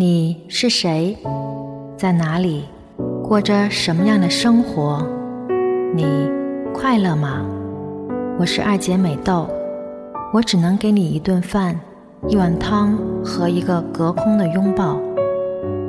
[0.00, 1.18] 你是谁？
[1.96, 2.66] 在哪里？
[3.20, 5.04] 过着什么样的生活？
[5.92, 6.06] 你
[6.72, 7.44] 快乐吗？
[8.38, 9.48] 我是二姐美豆，
[10.32, 11.76] 我只能给你一顿饭、
[12.28, 15.00] 一碗汤和一个隔空的拥抱。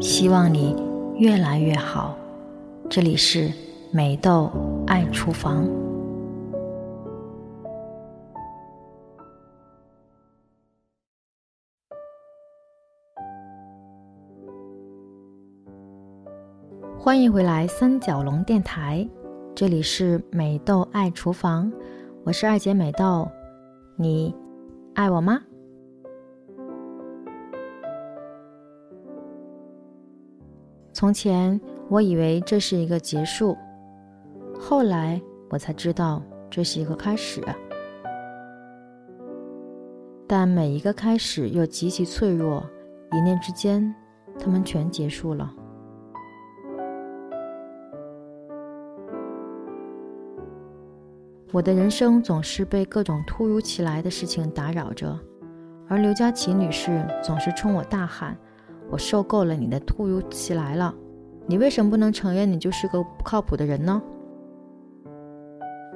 [0.00, 0.74] 希望你
[1.16, 2.16] 越来越好。
[2.88, 3.52] 这里是
[3.90, 4.50] 美豆
[4.86, 5.68] 爱厨房。
[17.10, 19.04] 欢迎回来三角龙电台，
[19.52, 21.68] 这里是美豆爱厨房，
[22.22, 23.28] 我是二姐美豆，
[23.96, 24.32] 你
[24.94, 25.42] 爱我吗？
[30.92, 33.56] 从前我以为这是一个结束，
[34.56, 37.42] 后来我才知道这是一个开始。
[40.28, 42.64] 但每一个开始又极其脆弱，
[43.10, 43.92] 一念之间，
[44.38, 45.52] 他们全结束了。
[51.52, 55.18] 我的人生总是被各种突如其来的事情打扰着，
[55.88, 58.36] 而刘佳琪女士总是冲我大喊
[58.88, 60.94] ：“我受够了你的突如其来了！
[61.46, 64.00] 你为什么不能承认你就是个不靠谱的人呢？”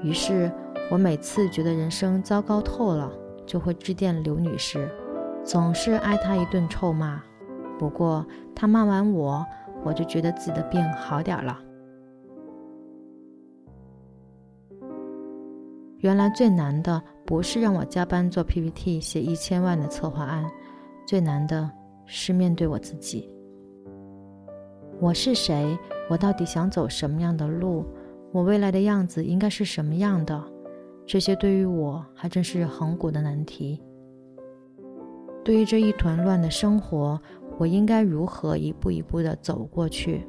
[0.03, 0.51] 于是，
[0.91, 3.09] 我每次觉得人生糟糕透了，
[3.47, 4.91] 就会致电刘女士，
[5.45, 7.23] 总是挨她一顿臭骂。
[7.79, 9.47] 不过，她骂完我，
[9.85, 11.57] 我就觉得自己的病好点了。
[16.05, 20.45] 原来最难的不是让我加班做 PPT、写一千万的策划案，
[21.07, 21.71] 最难的
[22.05, 23.27] 是面对我自己。
[25.01, 25.67] 我是谁？
[26.11, 27.87] 我到底想走什么样的路？
[28.33, 30.45] 我未来的样子应该是什么样的？
[31.07, 33.81] 这些对于我还真是恒古的难题。
[35.43, 37.19] 对于这一团乱的生活，
[37.57, 40.23] 我应该如何一步一步的走过去？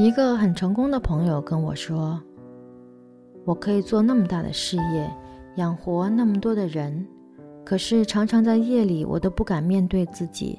[0.00, 2.18] 一个很成功的朋友跟我说
[3.44, 5.14] ：“我可以做那么大的事业，
[5.56, 7.06] 养活那么多的人，
[7.66, 10.58] 可是常常在夜里，我都不敢面对自己，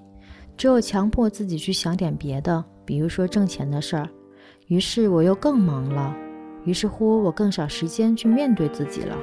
[0.55, 4.07] 只有强迫自己去想点别的，比如说挣钱的事儿。
[4.67, 6.15] 于是我又更忙了，
[6.63, 9.17] 于是乎我更少时间去面对自己了。”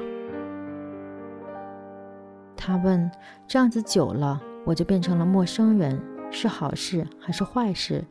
[2.57, 3.09] 他问
[3.47, 5.97] ：“这样子久了，我就变成了陌生人，
[6.29, 8.03] 是好事还是坏事？”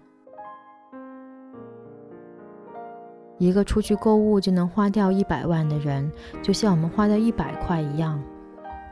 [3.39, 6.11] 一个出去购物就能花掉一百万的人，
[6.43, 8.21] 就像我们花掉一百块一样。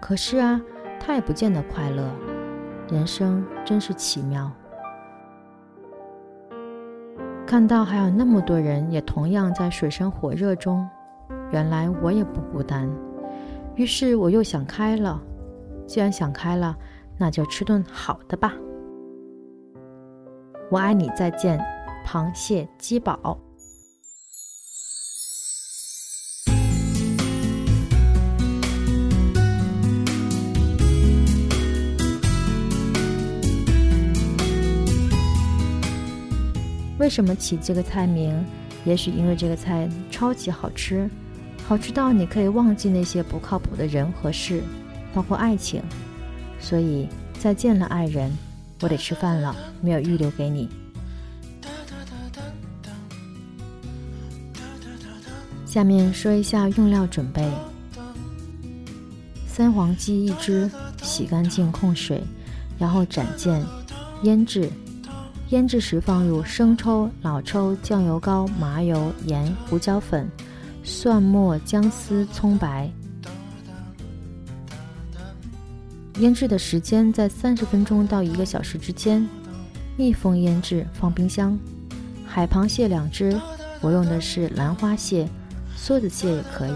[0.00, 0.60] 可是啊，
[1.00, 2.08] 他也不见得快乐。
[2.88, 4.50] 人生真是奇妙。
[7.44, 10.88] 看到还有那么多人也同样在水深火热中，
[11.50, 12.88] 原来我也不孤单。
[13.74, 15.20] 于是我又想开了。
[15.86, 16.76] 既然想开了，
[17.16, 18.52] 那就吃顿好的吧。
[20.70, 21.60] 我爱你，再见，
[22.04, 23.38] 螃蟹鸡煲。
[37.06, 38.34] 为什么起这个菜名？
[38.84, 41.08] 也许因为这个菜超级好吃，
[41.64, 44.60] 好吃到你可以忘记那些不靠谱的人和事，
[45.14, 45.80] 包括爱情。
[46.58, 47.06] 所以
[47.38, 48.36] 再见了，爱人，
[48.80, 50.68] 我得吃饭了，没有预留给你。
[55.64, 57.48] 下面说一下用料准备：
[59.46, 60.68] 三黄鸡一只，
[61.04, 62.20] 洗干净控水，
[62.76, 63.64] 然后斩件，
[64.24, 64.68] 腌制。
[65.50, 70.28] 腌制时放入生抽、老抽、酱油膏、麻油、盐、胡椒粉、
[70.82, 72.90] 蒜末、姜丝、葱白。
[76.18, 79.24] 腌制的时间在三十分钟到一个小时之间，
[79.96, 81.56] 密封腌制，放冰箱。
[82.26, 83.38] 海螃蟹两只，
[83.80, 85.28] 我用的是兰花蟹，
[85.78, 86.72] 梭子蟹也可以。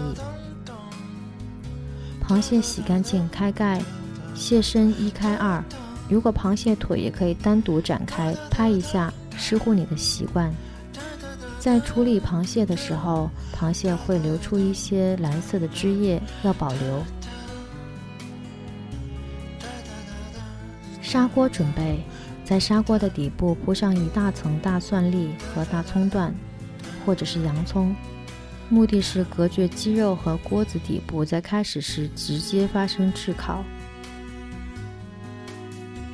[2.25, 3.81] 螃蟹洗干净，开盖，
[4.33, 5.61] 蟹身一开二。
[6.11, 10.53] 如果螃蟹腿也可以单独展开拍一下，视乎你的习惯。
[11.57, 17.01] 在处理螃蟹的时候，螃蟹会流出一些蓝色的汁液，要保留。
[21.01, 22.03] 砂锅准备，
[22.43, 26.35] 在砂锅的底部铺上一大层大蒜粒和大葱段，
[27.05, 27.95] 或者是洋葱，
[28.67, 33.63] 目的是隔绝鸡肉和锅子底部在开始时直接发生炙烤。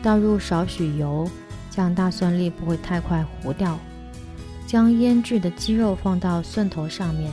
[0.02, 1.30] 倒入少许油，
[1.72, 3.78] 这样大蒜粒不会太快糊掉。
[4.66, 7.32] 将腌制的鸡肉放到蒜头上面，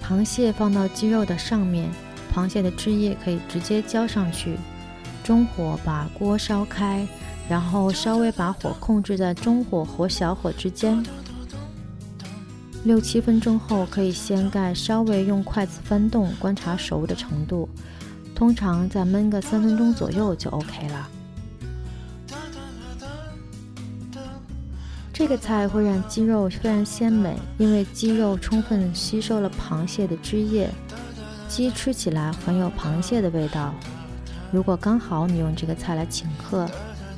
[0.00, 1.90] 螃蟹放到鸡肉的上面，
[2.32, 4.56] 螃蟹的汁液可以直接浇上去。
[5.24, 7.06] 中火把锅烧开，
[7.48, 11.04] 然后稍微把火控制在中火和小火之间。
[12.84, 17.68] 六七分钟后可以掀盖，稍微用筷子翻动，观察熟的程度。
[18.34, 21.08] 通常再焖个三分钟左右就 OK 了。
[25.12, 30.68] 这个菜会让鸡肉非常鲜美，因为鸡肉充分吸收了螃蟹的汁液，
[31.48, 33.72] 鸡吃起来很有螃蟹的味道。
[34.50, 36.68] 如果刚好你用这个菜来请客，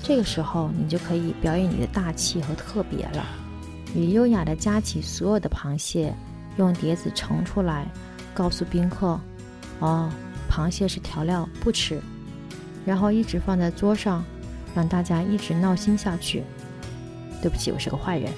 [0.02, 3.24] 这个时候你就可以表演你的大气和特别了。
[3.94, 6.14] 你优雅地夹起所有的螃蟹，
[6.58, 7.86] 用碟子盛出来，
[8.34, 9.18] 告诉宾客
[9.80, 10.10] ：“哦，
[10.56, 12.00] 螃蟹是调料，不吃。”
[12.86, 14.24] 然后一直放在桌上，
[14.74, 16.42] 让大家一直闹心下去。
[17.42, 18.32] 对不起，我是个坏人。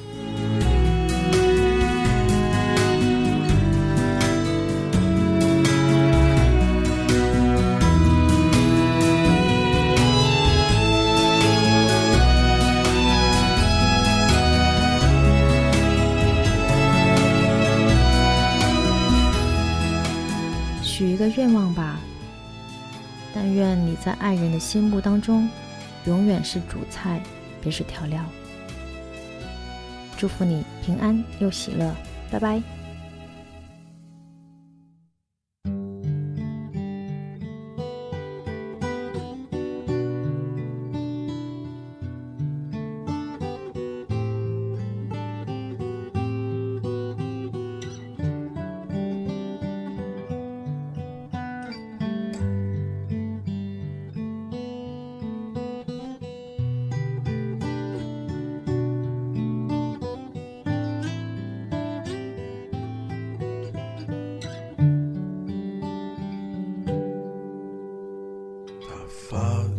[20.99, 22.01] 许一个愿望吧，
[23.33, 25.49] 但愿你在爱人的心目当中，
[26.07, 27.23] 永远是主菜，
[27.61, 28.21] 别是调料。
[30.17, 31.95] 祝福你平安又喜乐，
[32.33, 32.61] 拜拜。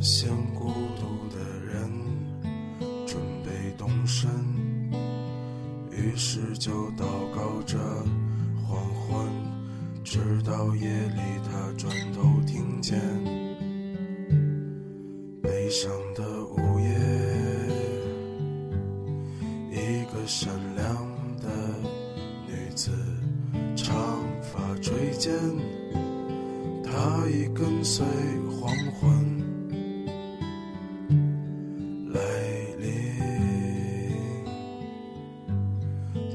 [0.02, 1.92] 像孤独的人，
[3.06, 4.30] 准备动身
[5.92, 7.04] 于是就祷
[7.36, 7.78] 告着
[8.66, 9.28] 黄昏，
[10.04, 12.98] 直到夜里他转头听见
[15.44, 16.90] 悲伤的午夜，
[19.70, 20.86] 一个善良
[21.42, 21.50] 的
[22.48, 22.92] 女子，
[23.76, 23.94] 长
[24.42, 25.34] 发垂肩，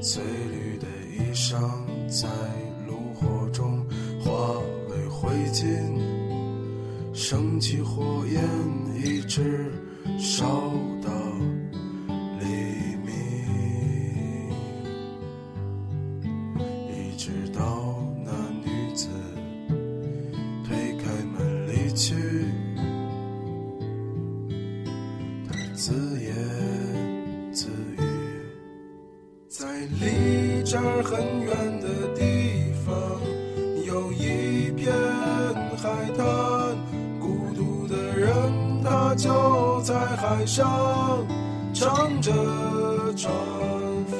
[0.07, 0.85] 翠绿的
[1.17, 1.57] 衣裳
[2.07, 2.29] 在
[2.87, 3.83] 炉火中
[4.19, 5.65] 化为灰烬，
[7.11, 8.39] 升起火焰
[9.03, 9.71] 一直
[10.19, 10.45] 烧
[11.01, 11.09] 到
[12.39, 12.45] 黎
[13.03, 13.15] 明，
[16.87, 18.31] 一直到那
[18.63, 19.07] 女子
[20.63, 22.13] 推开门离去，
[30.75, 31.87] 这儿很远的
[32.17, 32.93] 地方，
[33.87, 34.93] 有一片
[35.77, 35.87] 海
[36.17, 36.27] 滩，
[37.17, 41.25] 孤独的人他就在海上
[41.73, 42.29] 唱着
[43.15, 43.31] 船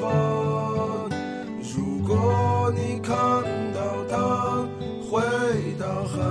[1.60, 3.14] 如果你看
[3.74, 4.66] 到他
[5.10, 5.20] 回
[5.78, 6.22] 到海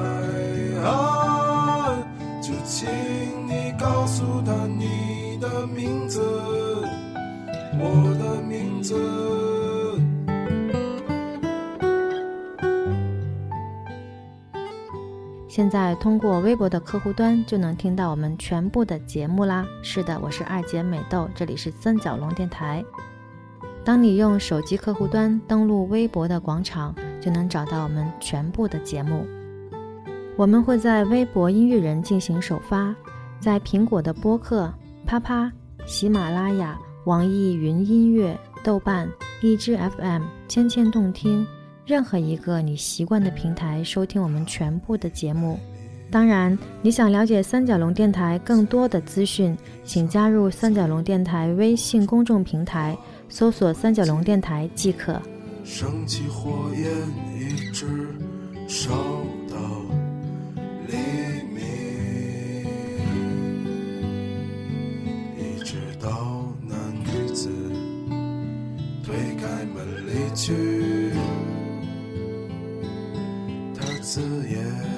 [0.83, 2.01] 岸，
[2.41, 2.87] 就请
[3.47, 6.19] 你告诉他你的名字。
[7.77, 9.54] 我的名字。
[15.55, 19.65] 现在通过微博的客户端就能听到我们全部的节目啦。
[19.81, 22.83] 是的，我是二姐美豆，这里是三角龙电台。
[23.81, 29.25] 当你用手机客户端登录微博的广场，就能找到我们全部的节目。
[30.35, 32.93] 我们会在微博音乐人进行首发，
[33.39, 34.69] 在苹果的播客、
[35.05, 35.49] 啪啪、
[35.85, 36.77] 喜马拉雅。
[37.05, 39.09] 网易云音乐、豆瓣、
[39.39, 41.47] 荔枝 FM、千千动听，
[41.85, 45.59] 任何一个你习惯的平台收听我们全部的节目。
[46.09, 52.97] 当然，你想了解三角龙电台更多的资讯，请加入三角龙电台微信公众平台，
[53.29, 55.21] 搜索“三角龙电台”即可。
[55.63, 56.85] 升起火焰，
[57.39, 57.85] 一直
[58.67, 58.91] 烧
[59.49, 59.55] 到
[60.87, 60.95] 黎
[65.65, 66.09] 去，他
[70.43, 70.74] 自
[74.21, 74.94] 言自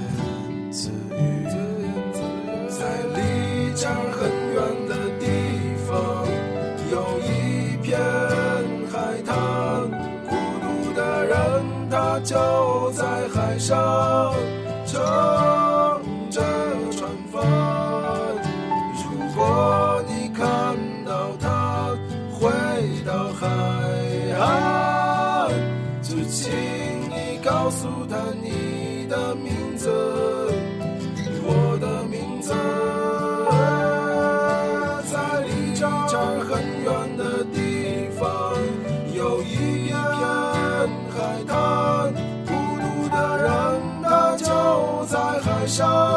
[45.77, 46.16] So.